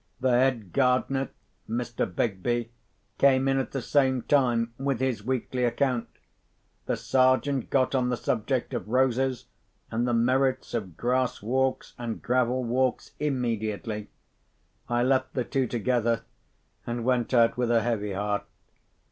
The 0.19 0.31
head 0.31 0.73
gardener 0.73 1.29
(Mr. 1.69 2.07
Begbie) 2.07 2.71
came 3.19 3.47
in 3.47 3.59
at 3.59 3.69
the 3.69 3.83
same 3.83 4.23
time, 4.23 4.73
with 4.79 4.99
his 4.99 5.23
weekly 5.23 5.63
account. 5.63 6.07
The 6.87 6.97
Sergeant 6.97 7.69
got 7.69 7.93
on 7.93 8.09
the 8.09 8.17
subject 8.17 8.73
of 8.73 8.89
roses 8.89 9.45
and 9.91 10.07
the 10.07 10.13
merits 10.15 10.73
of 10.73 10.97
grass 10.97 11.43
walks 11.43 11.93
and 11.99 12.19
gravel 12.19 12.63
walks 12.63 13.11
immediately. 13.19 14.09
I 14.89 15.03
left 15.03 15.35
the 15.35 15.45
two 15.45 15.67
together, 15.67 16.23
and 16.87 17.05
went 17.05 17.31
out 17.31 17.55
with 17.55 17.69
a 17.69 17.83
heavy 17.83 18.13
heart. 18.13 18.45